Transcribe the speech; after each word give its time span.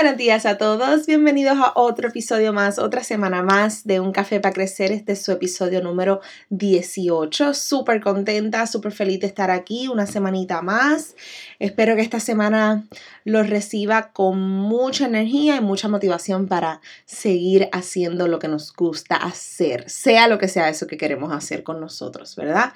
Buenos 0.00 0.16
días 0.16 0.46
a 0.46 0.58
todos, 0.58 1.06
bienvenidos 1.06 1.58
a 1.58 1.72
otro 1.74 2.06
episodio 2.06 2.52
más, 2.52 2.78
otra 2.78 3.02
semana 3.02 3.42
más 3.42 3.84
de 3.84 3.98
Un 3.98 4.12
Café 4.12 4.38
para 4.38 4.54
Crecer. 4.54 4.92
Este 4.92 5.14
es 5.14 5.22
su 5.24 5.32
episodio 5.32 5.82
número 5.82 6.20
18. 6.50 7.52
Súper 7.52 8.00
contenta, 8.00 8.68
súper 8.68 8.92
feliz 8.92 9.18
de 9.18 9.26
estar 9.26 9.50
aquí 9.50 9.88
una 9.88 10.06
semanita 10.06 10.62
más. 10.62 11.16
Espero 11.58 11.96
que 11.96 12.02
esta 12.02 12.20
semana 12.20 12.86
los 13.24 13.50
reciba 13.50 14.12
con 14.12 14.38
mucha 14.40 15.06
energía 15.06 15.56
y 15.56 15.60
mucha 15.62 15.88
motivación 15.88 16.46
para 16.46 16.80
seguir 17.04 17.68
haciendo 17.72 18.28
lo 18.28 18.38
que 18.38 18.46
nos 18.46 18.72
gusta 18.72 19.16
hacer, 19.16 19.90
sea 19.90 20.28
lo 20.28 20.38
que 20.38 20.46
sea 20.46 20.68
eso 20.68 20.86
que 20.86 20.96
queremos 20.96 21.32
hacer 21.32 21.64
con 21.64 21.80
nosotros, 21.80 22.36
¿verdad? 22.36 22.72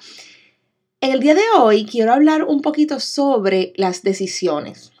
En 0.99 1.11
el 1.11 1.21
día 1.21 1.35
de 1.35 1.43
hoy 1.57 1.85
quiero 1.85 2.11
hablar 2.11 2.43
un 2.43 2.61
poquito 2.61 2.99
sobre 2.99 3.71
las 3.77 4.03
decisiones 4.03 4.92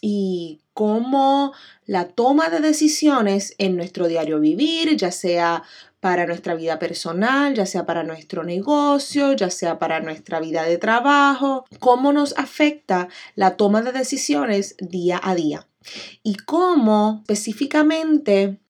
y 0.00 0.60
cómo 0.72 1.52
la 1.86 2.08
toma 2.08 2.50
de 2.50 2.60
decisiones 2.60 3.54
en 3.58 3.76
nuestro 3.76 4.08
diario 4.08 4.40
vivir, 4.40 4.96
ya 4.96 5.10
sea 5.10 5.62
para 6.00 6.26
nuestra 6.26 6.54
vida 6.54 6.78
personal, 6.78 7.54
ya 7.54 7.66
sea 7.66 7.86
para 7.86 8.02
nuestro 8.04 8.44
negocio, 8.44 9.32
ya 9.32 9.50
sea 9.50 9.78
para 9.78 10.00
nuestra 10.00 10.40
vida 10.40 10.62
de 10.62 10.78
trabajo, 10.78 11.64
cómo 11.80 12.12
nos 12.12 12.36
afecta 12.36 13.08
la 13.34 13.56
toma 13.56 13.82
de 13.82 13.92
decisiones 13.92 14.76
día 14.78 15.20
a 15.22 15.34
día. 15.34 15.66
Y 16.22 16.36
cómo 16.36 17.20
específicamente 17.22 18.60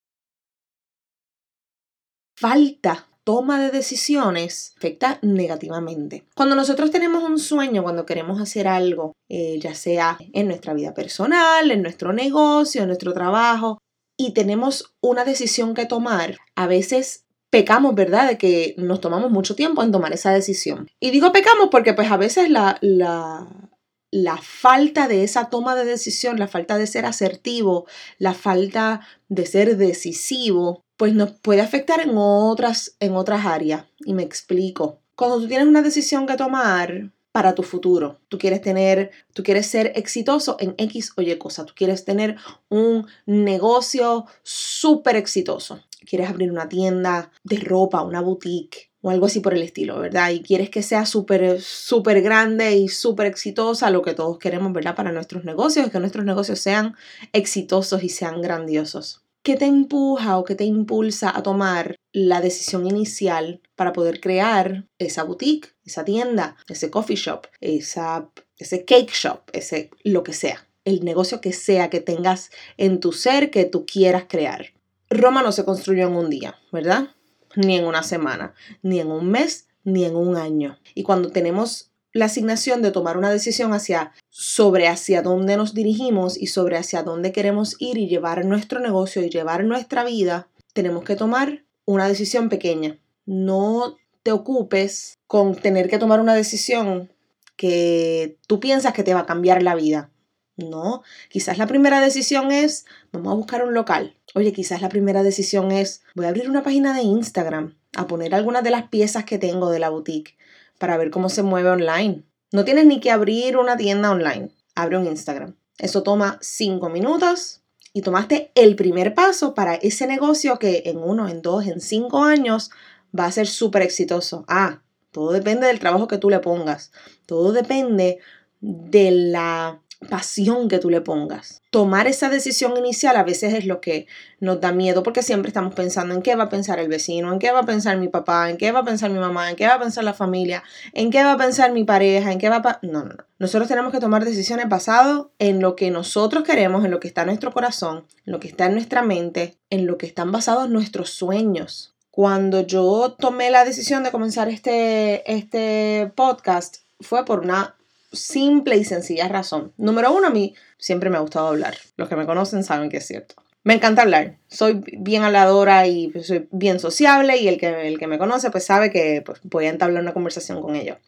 falta 2.37 3.09
toma 3.27 3.61
de 3.61 3.73
decisiones 3.73 4.73
afecta 4.79 5.19
negativamente. 5.21 6.29
Cuando 6.37 6.55
nosotros 6.55 6.93
tenemos 6.93 7.25
un 7.25 7.41
sueño, 7.41 7.83
cuando 7.83 8.07
queremos 8.07 8.41
hacer 8.41 8.69
algo, 8.69 9.15
eh, 9.29 9.59
ya 9.59 9.75
sea 9.75 10.17
en 10.33 10.47
nuestra 10.47 10.75
vida 10.75 10.95
personal, 10.95 11.73
en 11.73 11.83
nuestro 11.83 12.13
negocio, 12.13 12.83
en 12.83 12.87
nuestro 12.87 13.13
trabajo, 13.13 13.79
y 14.17 14.33
tenemos 14.33 14.95
una 15.03 15.25
decisión 15.25 15.75
que 15.75 15.87
tomar, 15.87 16.39
a 16.55 16.69
veces 16.69 17.25
pecamos, 17.51 17.97
¿verdad? 17.97 18.29
De 18.29 18.39
que 18.39 18.77
nos 18.79 19.01
tomamos 19.01 19.33
mucho 19.33 19.57
tiempo 19.57 19.83
en 19.83 19.91
tomar 19.91 20.13
esa 20.13 20.31
decisión. 20.31 20.87
Y 21.01 21.11
digo 21.11 21.33
pecamos 21.33 21.69
porque 21.69 21.95
pues 21.95 22.09
a 22.13 22.17
veces 22.17 22.48
la, 22.48 22.79
la, 22.81 23.70
la 24.13 24.36
falta 24.36 25.09
de 25.09 25.25
esa 25.25 25.51
toma 25.51 25.75
de 25.75 25.85
decisión, 25.85 26.39
la 26.39 26.47
falta 26.47 26.79
de 26.79 26.86
ser 26.86 27.05
asertivo, 27.07 27.86
la 28.19 28.35
falta 28.35 29.01
de 29.29 29.47
ser 29.47 29.77
decisivo, 29.77 30.86
pues 30.96 31.14
nos 31.14 31.33
puede 31.33 31.61
afectar 31.61 32.01
en 32.01 32.12
otras, 32.14 32.96
en 33.01 33.14
otras 33.17 33.45
áreas. 33.46 33.84
Y 34.05 34.14
me 34.14 34.23
explico. 34.23 35.01
Cuando 35.14 35.40
tú 35.40 35.48
tienes 35.48 35.67
una 35.67 35.83
decisión 35.83 36.27
que 36.27 36.36
tomar 36.36 37.12
para 37.33 37.55
tu 37.55 37.62
futuro, 37.62 38.20
tú 38.29 38.39
quieres 38.39 38.62
tener, 38.62 39.11
tú 39.35 39.42
quieres 39.42 39.67
ser 39.67 39.92
exitoso 39.95 40.56
en 40.58 40.74
X 40.79 41.12
o 41.17 41.23
Y 41.23 41.36
cosa, 41.36 41.67
tú 41.67 41.74
quieres 41.77 42.05
tener 42.06 42.36
un 42.70 43.06
negocio 43.27 44.24
súper 44.42 45.17
exitoso, 45.17 45.80
quieres 46.08 46.30
abrir 46.30 46.51
una 46.51 46.68
tienda 46.68 47.30
de 47.45 47.58
ropa, 47.58 48.01
una 48.02 48.23
boutique 48.23 48.90
o 49.02 49.11
algo 49.11 49.27
así 49.27 49.40
por 49.40 49.52
el 49.52 49.62
estilo, 49.62 50.01
¿verdad? 50.01 50.30
Y 50.30 50.40
quieres 50.40 50.70
que 50.70 50.83
sea 50.83 51.05
súper, 51.05 51.61
súper 51.61 52.23
grande 52.23 52.74
y 52.74 52.89
súper 52.89 53.27
exitosa, 53.27 53.90
lo 53.90 54.01
que 54.01 54.14
todos 54.14 54.39
queremos, 54.39 54.73
¿verdad? 54.73 54.96
Para 54.96 55.12
nuestros 55.12 55.45
negocios, 55.45 55.90
que 55.90 56.01
nuestros 56.01 56.24
negocios 56.24 56.58
sean 56.58 56.96
exitosos 57.33 58.02
y 58.02 58.08
sean 58.08 58.40
grandiosos. 58.40 59.26
¿Qué 59.46 59.55
te 59.55 59.67
empuja 59.67 60.39
o 60.39 60.45
qué 60.45 60.57
te 60.57 60.64
impulsa 60.64 61.30
a 61.33 61.45
tomar 61.45 62.01
la 62.12 62.40
decisión 62.40 62.84
inicial 62.84 63.61
para 63.77 63.92
poder 63.92 64.18
crear 64.18 64.89
esa 64.98 65.23
boutique, 65.23 65.68
esa 65.84 66.05
tienda, 66.05 66.57
ese 66.68 66.90
coffee 66.90 67.14
shop, 67.14 67.46
esa, 67.61 68.29
ese 68.58 68.85
cake 68.85 69.12
shop, 69.12 69.42
ese 69.52 69.90
lo 70.02 70.24
que 70.24 70.33
sea, 70.33 70.67
el 70.85 71.05
negocio 71.05 71.40
que 71.40 71.52
sea 71.52 71.90
que 71.90 72.01
tengas 72.01 72.51
en 72.77 72.98
tu 72.98 73.12
ser 73.12 73.52
que 73.52 73.67
tú 73.67 73.86
quieras 73.86 74.24
crear? 74.29 74.74
Roma 75.11 75.45
no 75.45 75.52
se 75.52 75.64
construyó 75.64 76.08
en 76.08 76.17
un 76.17 76.29
día, 76.29 76.58
¿verdad? 76.73 77.11
Ni 77.55 77.77
en 77.77 77.85
una 77.85 78.02
semana, 78.02 78.52
ni 78.83 78.98
en 78.98 79.12
un 79.12 79.30
mes, 79.30 79.68
ni 79.85 80.06
en 80.06 80.17
un 80.17 80.36
año. 80.36 80.80
Y 80.92 81.05
cuando 81.05 81.30
tenemos 81.30 81.92
la 82.17 82.27
asignación 82.27 82.83
de 82.83 82.91
tomar 82.91 83.19
una 83.19 83.31
decisión 83.31 83.73
hacia 83.73 84.13
sobre 84.31 84.89
hacia 84.89 85.23
dónde 85.23 85.57
nos 85.57 85.75
dirigimos 85.75 86.41
y 86.41 86.47
sobre 86.47 86.79
hacia 86.79 87.03
dónde 87.03 87.31
queremos 87.31 87.77
ir 87.79 87.99
y 87.99 88.09
llevar 88.09 88.45
nuestro 88.45 88.81
negocio 88.81 89.23
y 89.23 89.29
llevar 89.29 89.65
nuestra 89.65 90.03
vida, 90.03 90.49
tenemos 90.73 91.05
que 91.05 91.17
tomar 91.17 91.65
una 91.85 92.09
decisión 92.09 92.49
pequeña. 92.49 92.99
No 93.27 93.97
te 94.23 94.33
ocupes 94.33 95.19
con 95.27 95.55
tener 95.57 95.89
que 95.89 95.99
tomar 95.99 96.21
una 96.21 96.35
decisión 96.35 97.13
que 97.57 98.39
tú 98.47 98.61
piensas 98.61 98.95
que 98.95 99.03
te 99.03 99.15
va 99.15 99.21
a 99.21 99.27
cambiar 99.27 99.63
la 99.63 99.75
vida. 99.75 100.11
No, 100.57 101.03
quizás 101.29 101.59
la 101.59 101.67
primera 101.67 102.01
decisión 102.01 102.51
es, 102.51 102.87
vamos 103.13 103.31
a 103.31 103.37
buscar 103.37 103.63
un 103.63 103.75
local. 103.75 104.17
Oye, 104.35 104.55
quizás 104.55 104.81
la 104.81 104.89
primera 104.89 105.23
decisión 105.23 105.71
es, 105.71 106.03
voy 106.15 106.25
a 106.25 106.31
abrir 106.31 106.48
una 106.48 106.63
página 106.63 106.95
de 106.95 107.03
Instagram, 107.03 107.77
a 107.95 108.07
poner 108.07 108.35
algunas 108.35 108.65
de 108.65 108.71
las 108.71 108.89
piezas 108.89 109.25
que 109.25 109.39
tengo 109.39 109.69
de 109.69 109.81
la 109.81 109.91
boutique 109.91 110.37
para 110.79 110.97
ver 110.97 111.11
cómo 111.11 111.29
se 111.29 111.42
mueve 111.42 111.70
online. 111.70 112.23
No 112.53 112.64
tienes 112.64 112.87
ni 112.87 113.01
que 113.01 113.11
abrir 113.11 113.57
una 113.57 113.77
tienda 113.77 114.11
online. 114.11 114.51
Abre 114.75 114.98
un 114.98 115.07
Instagram. 115.07 115.57
Eso 115.79 116.03
toma 116.03 116.39
cinco 116.41 116.89
minutos 116.89 117.63
y 117.92 118.03
tomaste 118.03 118.53
el 118.55 118.77
primer 118.77 119.15
paso 119.15 119.55
para 119.55 119.75
ese 119.75 120.07
negocio 120.07 120.59
que 120.59 120.83
en 120.86 120.98
uno, 120.98 121.29
en 121.29 121.42
dos, 121.42 121.67
en 121.67 121.81
cinco 121.81 122.25
años 122.25 122.70
va 123.19 123.27
a 123.27 123.33
ser 123.33 123.47
súper 123.47 123.83
exitoso. 123.83 124.45
Ah, 124.48 124.83
todo 125.11 125.33
depende 125.33 125.67
del 125.67 125.79
trabajo 125.79 126.09
que 126.09 126.19
tú 126.19 126.29
le 126.29 126.41
pongas. 126.41 126.92
Todo 127.25 127.53
depende 127.53 128.19
de 128.61 129.11
la 129.11 129.81
pasión 130.08 130.69
que 130.69 130.78
tú 130.78 130.90
le 130.90 131.00
pongas. 131.00 131.62
Tomar 131.70 132.06
esa 132.06 132.28
decisión 132.28 132.76
inicial 132.76 133.17
a 133.17 133.22
veces 133.22 133.55
es 133.55 133.67
lo 133.67 133.81
que 133.81 134.06
nos 134.40 134.61
da 134.61 134.72
miedo 134.72 135.02
porque 135.02 135.22
siempre 135.22 135.49
estamos 135.49 135.75
pensando 135.75 136.14
en 136.14 136.22
qué 136.22 136.37
va 136.37 136.44
a 136.44 136.49
pensar 136.49 136.78
el 136.78 136.88
vecino, 136.88 137.32
en 137.32 137.38
qué 137.38 137.52
va 137.52 137.61
a 137.61 137.67
pensar 137.67 137.99
mi 137.99 138.08
papá, 138.08 138.50
en 138.50 138.56
qué 138.56 138.72
va 138.72 138.81
a 138.81 138.84
pensar 138.84 139.11
mi 139.11 139.19
mamá, 139.19 139.50
en 139.50 139.56
qué 139.56 139.67
va 139.67 139.75
a 139.75 139.81
pensar 139.81 140.05
la 140.05 140.14
familia, 140.14 140.62
en 140.93 141.11
qué 141.11 141.22
va 141.22 141.32
a 141.32 141.37
pensar 141.37 141.72
mi 141.72 141.84
pareja, 141.84 142.32
en 142.32 142.38
qué 142.38 142.49
va 142.49 142.56
a... 142.56 142.78
No, 142.82 143.05
no, 143.05 143.14
no. 143.14 143.25
Nosotros 143.38 143.69
tenemos 143.69 143.93
que 143.93 144.00
tomar 144.00 144.25
decisiones 144.25 144.69
basadas 144.69 145.26
en 145.38 145.61
lo 145.61 145.76
que 145.76 145.90
nosotros 145.90 146.44
queremos, 146.44 146.84
en 146.84 146.90
lo 146.90 147.00
que 147.00 147.08
está 147.08 147.23
en 147.23 147.28
nuestro 147.28 147.52
corazón, 147.52 148.06
en 148.25 148.32
lo 148.32 148.40
que 148.40 148.49
está 148.49 148.67
en 148.67 148.73
nuestra 148.73 149.02
mente, 149.02 149.58
en 149.69 149.87
lo 149.87 149.99
que 149.99 150.06
están 150.06 150.32
basados 150.32 150.70
nuestros 150.70 151.11
sueños. 151.11 151.94
Cuando 152.11 152.62
yo 152.62 153.14
tomé 153.19 153.50
la 153.50 153.67
decisión 153.67 154.02
de 154.02 154.11
comenzar 154.11 154.49
este, 154.49 155.31
este 155.31 156.11
podcast 156.14 156.79
fue 157.00 157.26
por 157.26 157.41
una 157.41 157.76
simple 158.12 158.76
y 158.76 158.85
sencilla 158.85 159.29
razón. 159.29 159.73
Número 159.76 160.12
uno, 160.12 160.29
a 160.29 160.31
mí 160.31 160.55
siempre 160.79 161.11
me 161.11 161.17
ha 161.17 161.20
gustado 161.20 161.49
hablar. 161.49 161.76
Los 161.97 162.08
que 162.08 162.17
me 162.17 162.26
conocen 162.26 162.64
saben 162.64 162.88
que 162.88 162.99
es 162.99 163.06
cierto. 163.06 163.35
Me 163.64 163.75
encanta 163.75 164.03
hablar. 164.03 164.38
Soy 164.47 164.81
bien 164.99 165.25
habladora 165.25 165.87
y 165.87 166.12
soy 166.23 166.49
bien 166.53 166.79
sociable 166.79 167.37
y 167.38 167.49
el 167.49 167.58
que, 167.58 167.88
el 167.88 167.99
que 167.99 168.06
me 168.06 168.19
conoce 168.19 168.50
pues 168.50 168.64
sabe 168.64 168.91
que 168.91 169.23
pues, 169.26 169.41
voy 169.43 169.67
a 169.67 169.70
entablar 169.70 170.03
una 170.03 170.12
conversación 170.12 170.62
con 170.62 170.76
ellos. 170.76 170.99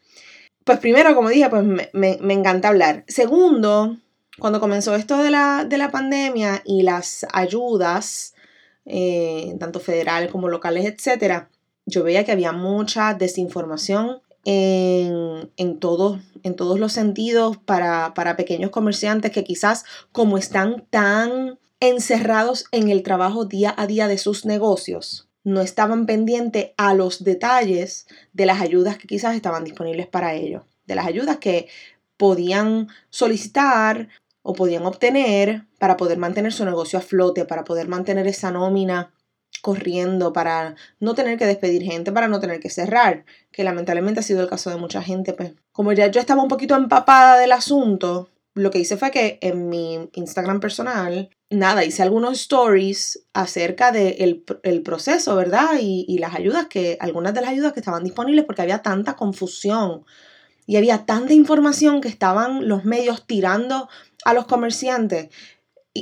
Pues 0.65 0.79
primero, 0.79 1.15
como 1.15 1.29
dije, 1.29 1.49
pues 1.49 1.63
me, 1.63 2.33
encanta 2.33 2.67
hablar. 2.67 3.05
Segundo, 3.07 3.97
cuando 4.39 4.59
comenzó 4.59 4.93
esto 4.95 5.17
de 5.17 5.31
la, 5.31 5.65
de 5.65 5.77
la 5.77 5.89
pandemia 5.89 6.61
y 6.65 6.83
las 6.83 7.25
ayudas, 7.31 8.35
eh, 8.85 9.55
tanto 9.59 9.79
federales 9.79 10.29
como 10.29 10.49
locales, 10.49 10.85
etcétera, 10.85 11.49
yo 11.85 12.03
veía 12.03 12.23
que 12.23 12.33
había 12.33 12.51
mucha 12.51 13.13
desinformación 13.13 14.21
en, 14.45 15.51
en, 15.57 15.79
todos, 15.79 16.19
en 16.43 16.55
todos 16.55 16.79
los 16.79 16.93
sentidos 16.93 17.57
para, 17.57 18.13
para 18.13 18.35
pequeños 18.35 18.71
comerciantes 18.71 19.31
que 19.31 19.43
quizás 19.43 19.85
como 20.11 20.37
están 20.37 20.85
tan 20.89 21.59
encerrados 21.79 22.65
en 22.71 22.89
el 22.89 23.03
trabajo 23.03 23.45
día 23.45 23.73
a 23.77 23.87
día 23.87 24.07
de 24.07 24.17
sus 24.17 24.45
negocios, 24.45 25.29
no 25.43 25.61
estaban 25.61 26.05
pendientes 26.05 26.71
a 26.77 26.93
los 26.93 27.23
detalles 27.23 28.07
de 28.33 28.45
las 28.45 28.61
ayudas 28.61 28.97
que 28.97 29.07
quizás 29.07 29.35
estaban 29.35 29.63
disponibles 29.63 30.07
para 30.07 30.33
ellos, 30.33 30.63
de 30.85 30.95
las 30.95 31.07
ayudas 31.07 31.37
que 31.37 31.67
podían 32.17 32.89
solicitar 33.09 34.09
o 34.41 34.53
podían 34.53 34.85
obtener 34.85 35.65
para 35.79 35.95
poder 35.95 36.17
mantener 36.17 36.51
su 36.51 36.65
negocio 36.65 36.99
a 36.99 37.01
flote, 37.01 37.45
para 37.45 37.63
poder 37.63 37.87
mantener 37.87 38.27
esa 38.27 38.51
nómina 38.51 39.13
corriendo, 39.61 40.33
para 40.33 40.75
no 40.99 41.15
tener 41.15 41.37
que 41.37 41.45
despedir 41.45 41.83
gente, 41.83 42.11
para 42.11 42.27
no 42.27 42.39
tener 42.39 42.59
que 42.59 42.69
cerrar, 42.69 43.25
que 43.51 43.63
lamentablemente 43.63 44.19
ha 44.19 44.23
sido 44.23 44.41
el 44.41 44.49
caso 44.49 44.69
de 44.69 44.77
mucha 44.77 45.01
gente. 45.01 45.33
Pues. 45.33 45.53
Como 45.71 45.93
ya 45.93 46.07
yo 46.07 46.19
estaba 46.19 46.41
un 46.43 46.49
poquito 46.49 46.75
empapada 46.75 47.37
del 47.37 47.51
asunto, 47.51 48.29
lo 48.53 48.71
que 48.71 48.79
hice 48.79 48.97
fue 48.97 49.11
que 49.11 49.39
en 49.41 49.69
mi 49.69 50.09
Instagram 50.13 50.59
personal, 50.59 51.29
nada, 51.49 51.85
hice 51.85 52.03
algunos 52.03 52.39
stories 52.41 53.25
acerca 53.33 53.91
del 53.91 54.43
de 54.45 54.59
el 54.63 54.81
proceso, 54.81 55.35
¿verdad? 55.35 55.77
Y, 55.79 56.05
y 56.07 56.17
las 56.17 56.35
ayudas 56.35 56.67
que, 56.67 56.97
algunas 56.99 57.33
de 57.33 57.41
las 57.41 57.51
ayudas 57.51 57.73
que 57.73 57.79
estaban 57.79 58.03
disponibles 58.03 58.45
porque 58.45 58.61
había 58.61 58.81
tanta 58.81 59.15
confusión 59.15 60.03
y 60.69 60.77
había 60.77 61.05
tanta 61.05 61.33
información 61.33 61.99
que 61.99 62.09
estaban 62.09 62.67
los 62.67 62.85
medios 62.85 63.25
tirando 63.25 63.89
a 64.23 64.33
los 64.35 64.45
comerciantes. 64.45 65.29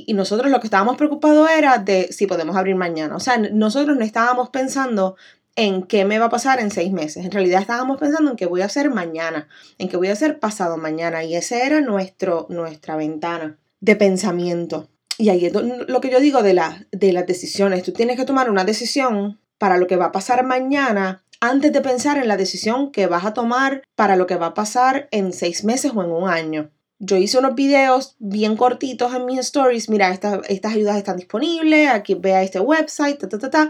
Y, 0.06 0.14
nosotros 0.14 0.52
lo 0.52 0.60
que 0.60 0.68
estábamos 0.68 0.98
preocupados 0.98 1.50
era 1.50 1.78
de 1.78 2.12
si 2.12 2.28
podemos 2.28 2.56
abrir 2.56 2.76
mañana. 2.76 3.16
O 3.16 3.20
sea, 3.20 3.38
nosotros 3.38 3.98
no 3.98 4.04
estábamos 4.04 4.50
pensando 4.50 5.16
en 5.56 5.84
qué 5.84 6.06
me 6.06 6.20
va 6.20 6.26
a 6.26 6.30
pasar 6.30 6.60
en 6.60 6.70
seis 6.70 6.92
meses. 6.92 7.26
En 7.26 7.32
realidad 7.32 7.62
estábamos 7.62 7.98
pensando 7.98 8.32
en 8.32 8.38
qué 8.38 8.46
voy 8.46 8.62
a 8.62 8.66
hacer 8.66 8.90
mañana, 8.92 9.48
en 9.78 9.90
qué 9.90 9.98
voy 9.98 10.10
a 10.10 10.14
hacer 10.14 10.40
pasado 10.40 10.78
mañana. 10.78 11.24
Y 11.24 11.36
esa 11.36 11.64
era 11.64 11.82
nuestro, 11.82 12.46
nuestra 12.50 12.96
ventana 12.96 13.58
de 13.80 13.96
pensamiento. 13.96 14.90
Y 15.18 15.30
ahí 15.30 15.48
es 15.48 15.54
lo 15.54 16.00
que 16.00 16.12
yo 16.12 16.20
digo 16.20 16.44
de, 16.44 16.54
la, 16.54 16.86
de 16.92 17.12
las 17.12 17.26
decisiones. 17.26 17.84
Tú 17.84 17.92
tienes 17.92 18.18
que 18.18 18.26
tomar 18.26 18.52
una 18.52 18.66
decisión 18.66 19.40
para 19.58 19.78
lo 19.78 19.88
que 19.88 19.96
va 19.96 20.06
a 20.06 20.12
pasar 20.12 20.46
mañana 20.46 21.24
antes 21.40 21.72
de 21.74 21.82
pensar 21.82 22.18
en 22.18 22.28
la 22.28 22.38
decisión 22.38 22.92
que 22.92 23.08
vas 23.08 23.26
a 23.26 23.34
tomar 23.34 23.84
para 23.96 24.16
lo 24.16 24.28
que 24.28 24.36
va 24.36 24.48
a 24.48 24.54
pasar 24.54 25.08
en 25.12 25.34
seis 25.34 25.64
meses 25.64 25.92
o 25.96 26.04
en 26.04 26.12
un 26.12 26.30
año 26.30 26.72
yo 27.00 27.18
hice 27.18 27.38
unos 27.38 27.56
videos 27.56 28.16
bien 28.20 28.56
cortitos 28.56 29.14
en 29.14 29.26
mis 29.26 29.40
stories. 29.40 29.90
Mira, 29.90 30.12
estas 30.12 30.74
ayudas 30.74 30.98
están 30.98 31.18
disponibles. 31.18 31.90
Aquí 31.90 32.16
vea 32.16 32.44
este 32.44 32.60
website, 32.60 33.20
ta, 33.20 33.30
ta, 33.30 33.38
ta, 33.38 33.50
ta. 33.50 33.70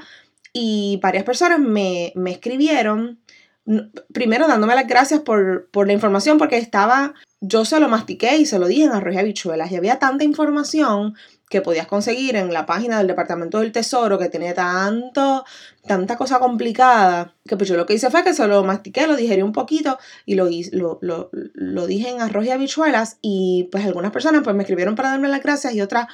Y 0.53 1.00
varias 1.01 1.24
personas 1.24 1.59
me, 1.59 2.13
me 2.15 2.31
escribieron, 2.31 3.19
primero 4.13 4.47
dándome 4.47 4.75
las 4.75 4.88
gracias 4.88 5.19
por, 5.19 5.69
por, 5.71 5.88
la 5.88 5.94
información, 5.94 6.38
porque 6.38 6.57
estaba, 6.57 7.13
yo 7.41 7.65
se 7.65 7.79
lo 7.79 7.89
mastiqué 7.89 8.38
y 8.38 8.45
se 8.45 8.59
lo 8.59 8.68
dije 8.68 8.85
en 8.85 8.91
arroz 8.91 9.13
y 9.15 9.19
habichuelas. 9.19 9.71
Y 9.71 9.75
había 9.75 10.00
tanta 10.00 10.23
información 10.23 11.15
que 11.49 11.61
podías 11.61 11.88
conseguir 11.88 12.35
en 12.35 12.51
la 12.51 12.65
página 12.65 12.97
del 12.97 13.07
Departamento 13.07 13.59
del 13.59 13.71
Tesoro 13.71 14.19
que 14.19 14.29
tenía 14.29 14.53
tanto, 14.53 15.45
tanta 15.85 16.17
cosa 16.17 16.39
complicada, 16.39 17.35
que 17.45 17.55
pues 17.55 17.69
yo 17.69 17.77
lo 17.77 17.85
que 17.85 17.94
hice 17.94 18.09
fue 18.09 18.23
que 18.23 18.33
se 18.33 18.47
lo 18.47 18.63
mastiqué, 18.63 19.07
lo 19.07 19.15
digerí 19.15 19.41
un 19.41 19.53
poquito 19.53 19.97
y 20.25 20.35
lo, 20.35 20.49
lo, 21.01 21.29
lo, 21.31 21.88
dije 21.88 22.09
en 22.09 22.21
arroz 22.21 22.45
y 22.45 22.51
habichuelas 22.51 23.17
y 23.21 23.69
pues 23.71 23.85
algunas 23.85 24.11
personas 24.11 24.41
pues 24.44 24.55
me 24.55 24.63
escribieron 24.63 24.95
para 24.95 25.11
darme 25.11 25.29
las 25.29 25.41
gracias 25.41 25.73
y 25.73 25.81
otras, 25.81 26.07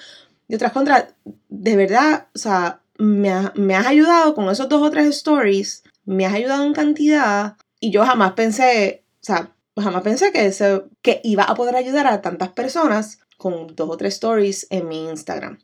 otras 0.53 0.71
contra, 0.71 1.09
de 1.49 1.75
verdad, 1.75 2.27
o 2.35 2.37
sea, 2.37 2.81
me, 2.99 3.33
me 3.55 3.75
has 3.75 3.87
ayudado 3.87 4.35
con 4.35 4.49
esos 4.49 4.69
dos 4.69 4.83
o 4.83 4.91
tres 4.91 5.07
stories, 5.07 5.83
me 6.05 6.27
has 6.27 6.33
ayudado 6.33 6.63
en 6.63 6.73
cantidad 6.73 7.55
y 7.79 7.89
yo 7.89 8.05
jamás 8.05 8.33
pensé, 8.33 9.03
o 9.15 9.25
sea, 9.25 9.51
jamás 9.81 10.03
pensé 10.03 10.31
que, 10.31 10.45
eso, 10.45 10.89
que 11.01 11.21
iba 11.23 11.43
a 11.43 11.55
poder 11.55 11.75
ayudar 11.75 12.05
a 12.05 12.21
tantas 12.21 12.49
personas 12.49 13.19
con 13.43 13.75
dos 13.75 13.89
o 13.89 13.97
tres 13.97 14.13
stories 14.13 14.67
en 14.69 14.87
mi 14.87 15.03
Instagram. 15.09 15.59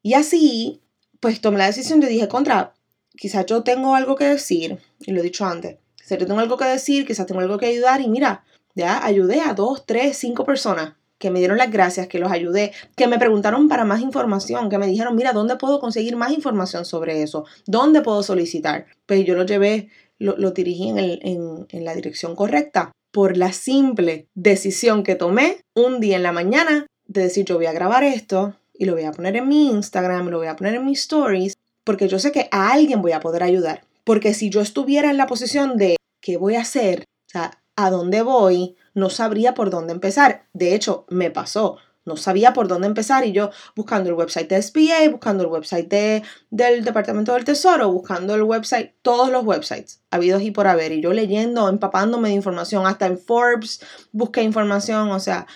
Y 0.00 0.14
así, 0.14 0.80
pues 1.18 1.40
tomé 1.40 1.58
la 1.58 1.66
decisión 1.66 1.98
de 1.98 2.06
dije, 2.06 2.28
contra, 2.28 2.72
quizás 3.16 3.46
yo 3.46 3.64
tengo 3.64 3.96
algo 3.96 4.14
que 4.14 4.26
decir, 4.26 4.78
y 5.00 5.10
lo 5.10 5.18
he 5.18 5.24
dicho 5.24 5.44
antes, 5.44 5.78
quizás 5.96 6.18
yo 6.18 6.26
tengo 6.28 6.38
algo 6.38 6.56
que 6.56 6.66
decir, 6.66 7.04
quizás 7.04 7.26
tengo 7.26 7.40
algo 7.40 7.58
que 7.58 7.66
ayudar, 7.66 8.00
y 8.00 8.06
mira, 8.06 8.44
ya 8.76 9.04
ayudé 9.04 9.40
a 9.40 9.54
dos, 9.54 9.86
tres, 9.86 10.18
cinco 10.18 10.44
personas 10.44 10.94
que 11.18 11.32
me 11.32 11.40
dieron 11.40 11.58
las 11.58 11.72
gracias, 11.72 12.06
que 12.06 12.20
los 12.20 12.30
ayudé, 12.30 12.70
que 12.94 13.08
me 13.08 13.18
preguntaron 13.18 13.68
para 13.68 13.84
más 13.84 14.00
información, 14.00 14.70
que 14.70 14.78
me 14.78 14.86
dijeron, 14.86 15.16
mira, 15.16 15.32
¿dónde 15.32 15.56
puedo 15.56 15.80
conseguir 15.80 16.14
más 16.14 16.30
información 16.30 16.84
sobre 16.84 17.22
eso? 17.22 17.44
¿Dónde 17.66 18.02
puedo 18.02 18.22
solicitar? 18.22 18.86
Pues 19.06 19.24
yo 19.24 19.34
lo 19.34 19.44
llevé, 19.44 19.88
lo, 20.18 20.52
dirigí 20.52 20.90
en, 20.90 21.66
en 21.68 21.84
la 21.84 21.94
dirección 21.96 22.36
correcta 22.36 22.92
por 23.10 23.36
la 23.36 23.52
simple 23.52 24.28
decisión 24.34 25.02
que 25.02 25.16
tomé 25.16 25.64
un 25.74 25.98
día 25.98 26.16
en 26.16 26.22
la 26.22 26.30
mañana 26.30 26.86
de 27.10 27.22
decir 27.22 27.44
yo 27.44 27.56
voy 27.56 27.66
a 27.66 27.72
grabar 27.72 28.04
esto 28.04 28.54
y 28.72 28.84
lo 28.84 28.94
voy 28.94 29.04
a 29.04 29.12
poner 29.12 29.36
en 29.36 29.48
mi 29.48 29.68
Instagram, 29.68 30.28
lo 30.28 30.38
voy 30.38 30.46
a 30.46 30.56
poner 30.56 30.74
en 30.74 30.86
mis 30.86 31.00
stories, 31.00 31.56
porque 31.84 32.08
yo 32.08 32.18
sé 32.18 32.30
que 32.32 32.48
a 32.52 32.72
alguien 32.72 33.02
voy 33.02 33.12
a 33.12 33.20
poder 33.20 33.42
ayudar. 33.42 33.84
Porque 34.04 34.32
si 34.32 34.48
yo 34.48 34.60
estuviera 34.60 35.10
en 35.10 35.16
la 35.16 35.26
posición 35.26 35.76
de 35.76 35.96
qué 36.20 36.36
voy 36.36 36.54
a 36.54 36.62
hacer, 36.62 37.04
o 37.26 37.30
sea, 37.30 37.62
a 37.76 37.90
dónde 37.90 38.22
voy, 38.22 38.76
no 38.94 39.10
sabría 39.10 39.54
por 39.54 39.70
dónde 39.70 39.92
empezar. 39.92 40.46
De 40.52 40.74
hecho, 40.74 41.04
me 41.08 41.30
pasó. 41.30 41.78
No 42.06 42.16
sabía 42.16 42.54
por 42.54 42.66
dónde 42.66 42.86
empezar 42.86 43.26
y 43.26 43.32
yo 43.32 43.50
buscando 43.76 44.08
el 44.08 44.16
website 44.16 44.48
de 44.48 44.62
SBA, 44.62 45.10
buscando 45.10 45.44
el 45.44 45.50
website 45.50 45.88
de, 45.88 46.22
del 46.48 46.82
Departamento 46.82 47.34
del 47.34 47.44
Tesoro, 47.44 47.92
buscando 47.92 48.34
el 48.34 48.42
website, 48.42 48.94
todos 49.02 49.30
los 49.30 49.44
websites 49.44 50.00
habidos 50.10 50.42
y 50.42 50.50
por 50.50 50.66
haber. 50.66 50.92
Y 50.92 51.02
yo 51.02 51.12
leyendo, 51.12 51.68
empapándome 51.68 52.30
de 52.30 52.36
información, 52.36 52.86
hasta 52.86 53.06
en 53.06 53.18
Forbes 53.18 53.80
busqué 54.12 54.42
información, 54.42 55.10
o 55.10 55.20
sea, 55.20 55.46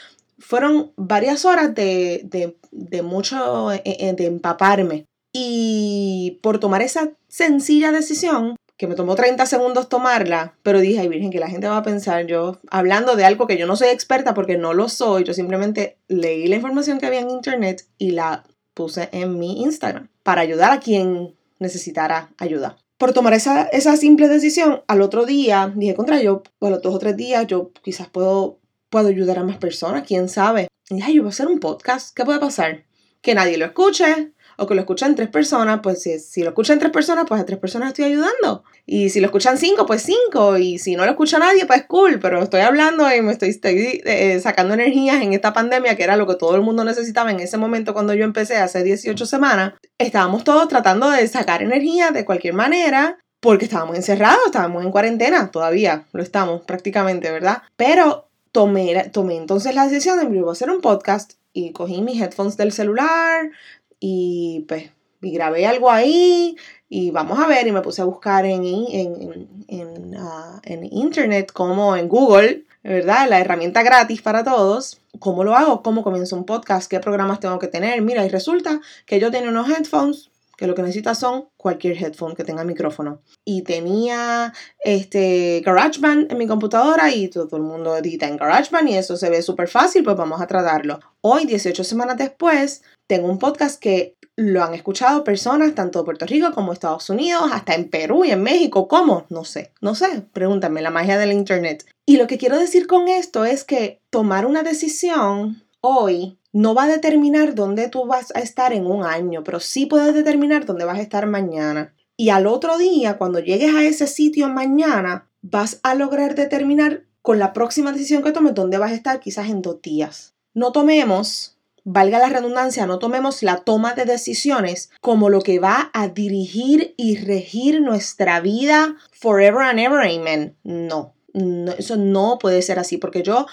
fueron 0.45 0.93
varias 0.97 1.45
horas 1.45 1.75
de, 1.75 2.57
mucho, 3.03 3.73
eh, 3.73 3.83
eh, 3.85 4.13
de 4.13 4.27
empaparme. 4.27 5.07
Y 5.33 6.39
por 6.43 6.61
tomar 6.61 6.83
esa 6.83 7.11
sencilla 7.29 7.91
decisión, 7.91 8.57
que 8.77 8.87
me 8.87 8.95
tomó 8.95 9.15
30 9.15 9.47
segundos 9.47 9.89
tomarla, 9.89 10.55
pero 10.63 10.81
dije, 10.81 11.01
ay 11.01 11.09
Virgen, 11.09 11.31
que 11.31 11.41
la 11.41 11.49
gente 11.49 11.69
va 11.69 11.79
a 11.79 11.83
pensar 11.83 12.27
yo, 12.27 12.61
hablando 12.71 13.17
de 13.17 13.25
algo 13.25 13.47
que 13.47 13.57
yo 13.57 13.67
no 13.67 13.77
soy 13.77 13.89
experta 13.89 14.35
porque 14.35 14.59
no 14.59 14.75
lo 14.75 14.89
soy, 14.89 15.25
yo 15.25 15.33
simplemente 15.33 15.97
leí 16.09 16.47
la 16.47 16.57
información 16.57 16.99
que 16.99 17.07
había 17.07 17.21
en 17.21 17.31
internet 17.31 17.87
y 17.99 18.11
la 18.11 18.45
puse 18.75 19.09
en 19.13 19.39
mi 19.39 19.63
Instagram 19.63 20.09
para 20.23 20.43
ayudar 20.43 20.73
a 20.73 20.81
quien 20.81 21.35
necesitara 21.59 22.33
ayuda. 22.37 22.77
Por 22.99 23.13
tomar 23.13 23.33
esa, 23.33 23.63
esa 23.65 23.97
simple 23.97 24.29
decisión, 24.29 24.83
al 24.89 25.03
otro 25.03 25.25
día 25.25 25.73
dije, 25.75 25.95
contra 25.95 26.21
yo, 26.21 26.43
a 26.61 26.71
los 26.71 26.83
dos 26.83 26.95
o 26.95 26.99
tres 26.99 27.17
días, 27.17 27.47
yo 27.47 27.71
quizás 27.83 28.09
puedo 28.09 28.59
puedo 28.95 29.09
ayudar 29.09 29.41
a 29.41 29.43
más 29.43 29.57
personas, 29.57 30.05
quién 30.07 30.29
sabe. 30.29 30.69
Y 30.89 31.01
yo 31.01 31.23
voy 31.23 31.31
a 31.31 31.33
hacer 31.33 31.49
un 31.49 31.59
podcast, 31.59 32.15
¿qué 32.15 32.25
puede 32.25 32.39
pasar? 32.39 32.85
Que 33.23 33.35
nadie 33.35 33.59
lo 33.59 33.65
escuche 33.65 34.31
o 34.57 34.69
que 34.69 34.77
lo 34.77 34.83
escuchen 34.83 35.17
tres 35.17 35.31
personas, 35.31 35.81
pues 35.83 36.01
si, 36.01 36.21
si 36.21 36.45
lo 36.45 36.51
escuchan 36.51 36.79
tres 36.79 36.93
personas, 36.93 37.25
pues 37.27 37.41
a 37.41 37.45
tres 37.45 37.59
personas 37.59 37.89
estoy 37.89 38.05
ayudando. 38.05 38.63
Y 38.87 39.11
si 39.11 39.19
lo 39.19 39.27
escuchan 39.27 39.59
cinco, 39.59 39.85
pues 39.85 40.03
cinco. 40.03 40.59
Y 40.59 40.79
si 40.79 40.95
no 40.95 41.05
lo 41.05 41.11
escucha 41.11 41.41
nadie, 41.41 41.67
pues 41.67 41.87
cool. 41.89 42.21
Pero 42.21 42.41
estoy 42.41 42.61
hablando 42.61 43.13
y 43.13 43.21
me 43.21 43.33
estoy, 43.33 43.59
eh, 43.65 44.39
sacando 44.41 44.75
energías 44.75 45.21
en 45.21 45.33
esta 45.33 45.53
pandemia, 45.53 45.97
que 45.97 46.05
era 46.05 46.17
lo 46.17 46.29
que 46.29 46.37
todo 46.37 46.55
el 46.55 46.63
mundo 46.63 46.85
necesitaba 46.85 47.33
en 47.33 47.41
ese 47.41 47.59
momento 47.59 47.95
cuando 47.95 48.15
yo 48.15 48.23
empecé 48.23 48.59
hace 48.59 48.85
18 48.85 49.27
semanas. 49.27 49.73
Estábamos 49.99 50.45
todos 50.45 50.69
tratando 50.69 51.11
de 51.11 51.27
sacar 51.27 51.65
energía 51.65 52.13
de 52.13 52.25
cualquier 52.25 52.55
manera 52.55 53.19
porque 53.41 53.65
estábamos 53.65 53.97
encerrados, 53.97 54.47
estábamos 54.47 54.85
en 54.85 54.93
cuarentena, 54.93 55.51
todavía 55.51 56.05
lo 56.13 56.23
estamos 56.23 56.63
prácticamente, 56.63 57.33
¿verdad? 57.33 57.63
Pero 57.77 58.29
tomé, 58.55 59.11
tomé 59.11 59.37
entonces 59.37 59.75
la 59.75 59.89
decisión 59.89 60.17
de 60.17 60.33
que 60.33 60.49
hacer 60.49 60.71
un 60.71 60.81
podcast 60.81 61.33
y 61.53 61.73
cogí 61.73 62.03
mis 62.03 62.23
headphones 62.23 62.57
del 62.57 62.71
celular 62.71 63.51
y 63.99 64.65
pues 64.69 64.91
y 65.21 65.33
grabé 65.33 65.67
algo 65.67 65.91
ahí 65.91 66.55
y 66.89 67.11
vamos 67.11 67.41
a 67.41 67.49
ver 67.49 67.67
y 67.67 67.73
me 67.73 67.81
puse 67.81 68.03
a 68.03 68.05
buscar 68.05 68.47
en, 68.47 68.65
en, 68.65 69.49
en, 69.67 70.17
ah, 70.17 70.61
en 70.63 70.85
internet 70.85 71.51
como 71.53 71.97
en 71.97 72.07
Google, 72.07 72.63
¿verdad? 72.85 73.29
La 73.29 73.41
herramienta 73.41 73.83
gratis 73.83 74.23
para 74.23 74.45
todos. 74.45 75.01
¿Cómo 75.19 75.43
lo 75.43 75.57
hago? 75.57 75.83
¿Cómo 75.83 76.05
comienzo 76.05 76.37
un 76.37 76.45
podcast? 76.45 76.89
¿Qué 76.89 77.01
programas 77.01 77.41
tengo 77.41 77.59
que 77.59 77.67
tener? 77.67 78.03
Mira, 78.03 78.25
y 78.25 78.29
resulta 78.29 78.81
que 79.05 79.19
yo 79.19 79.33
tengo 79.33 79.49
unos 79.49 79.69
headphones 79.69 80.31
que 80.57 80.67
lo 80.67 80.75
que 80.75 80.83
necesitas 80.83 81.19
son 81.19 81.49
cualquier 81.57 81.97
headphone 81.97 82.35
que 82.35 82.45
tenga 82.45 82.65
micrófono. 82.65 83.23
Y 83.45 83.63
tenía 83.63 84.53
este 84.85 85.63
GarageBand 85.65 86.33
en 86.33 86.39
mi 86.39 86.47
computadora 86.47 87.13
y 87.13 87.29
todo 87.29 87.57
el 87.57 87.63
mundo 87.63 87.97
edita 87.97 88.27
en 88.27 88.37
GarageBand 88.37 88.89
y 88.89 88.95
eso 88.95 89.17
se 89.17 89.31
ve 89.31 89.43
súper 89.43 89.69
fácil, 89.69 90.05
pues 90.05 90.17
vamos 90.17 90.41
a 90.41 90.47
tratarlo. 90.47 91.01
Hoy, 91.21 91.47
18 91.47 91.85
semanas 91.85 92.19
después, 92.19 92.83
tengo 93.07 93.29
un 93.29 93.39
podcast 93.39 93.81
que 93.81 94.17
lo 94.37 94.65
han 94.65 94.75
escuchado 94.75 95.23
personas 95.23 95.75
tanto 95.75 96.01
de 96.01 96.05
Puerto 96.05 96.27
Rico 96.27 96.53
como 96.53 96.69
de 96.69 96.75
Estados 96.75 97.09
Unidos, 97.09 97.51
hasta 97.53 97.75
en 97.75 97.89
Perú 97.89 98.25
y 98.25 98.31
en 98.31 98.43
México. 98.43 98.89
¿Cómo? 98.89 99.27
No 99.29 99.45
sé, 99.45 99.73
no 99.81 99.95
sé. 99.95 100.23
Pregúntame, 100.33 100.83
la 100.83 100.91
magia 100.91 101.19
del 101.19 101.33
Internet. 101.33 101.87
Y 102.07 102.17
lo 102.17 102.27
que 102.27 102.39
quiero 102.39 102.59
decir 102.59 102.87
con 102.87 103.09
esto 103.09 103.45
es 103.45 103.65
que 103.65 104.01
tomar 104.11 104.47
una 104.47 104.63
decisión 104.63 105.63
hoy 105.81 106.39
no 106.55 106.75
va 106.75 106.85
a 106.85 106.89
determinar 106.89 107.55
dónde 107.55 107.89
tú 107.89 108.07
vas 108.07 108.33
a 108.35 108.39
estar 108.39 108.73
en 108.73 108.87
un 108.87 109.05
año, 109.05 109.43
pero 109.45 109.59
sí 109.59 109.87
puedes 109.87 110.15
determinar 110.15 110.65
dónde 110.65 110.85
vas 110.85 110.99
a 110.99 111.03
estar 111.03 111.27
mañana. 111.27 111.95
Y 112.17 112.31
al 112.31 112.47
otro 112.47 112.79
día, 112.79 113.19
cuando 113.19 113.41
llegues 113.41 113.75
a 113.75 113.85
ese 113.85 114.07
sitio 114.07 114.49
mañana, 114.49 115.29
vas 115.43 115.81
a 115.83 115.97
lograr 115.97 116.37
determinar 116.37 117.05
con 117.23 117.41
la 117.41 117.53
próxima 117.53 117.91
decisión 117.91 118.23
que 118.23 118.31
tomes 118.31 118.55
dónde 118.55 118.79
vas 118.79 118.93
a 118.93 118.95
estar 118.95 119.19
quizás 119.19 119.49
en 119.51 119.63
dos 119.63 119.83
días. 119.83 120.35
No 120.55 120.71
tomemos 120.71 121.55
valga 121.85 122.19
la 122.19 122.29
redundancia, 122.29 122.87
no 122.87 122.99
tomemos 122.99 123.43
la 123.43 123.59
toma 123.59 123.95
de 123.95 124.07
decisiones 124.07 124.91
como 125.01 125.29
lo 125.29 125.43
que 125.43 125.59
va 125.59 125.91
a 125.93 126.09
dirigir 126.09 126.95
y 126.97 127.17
regir 127.17 127.83
nuestra 127.83 128.41
vida 128.41 128.97
forever 129.13 129.63
and 129.63 129.81
ever, 129.81 130.01
amen. 130.01 130.57
No, 130.65 131.15
no 131.35 131.73
eso 131.73 131.97
no 131.97 132.39
puede 132.41 132.63
ser 132.63 132.79
así, 132.79 132.97
porque 132.97 133.23
yo 133.23 133.47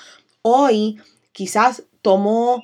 hoy 0.43 0.99
quizás 1.33 1.83
tomo 2.01 2.63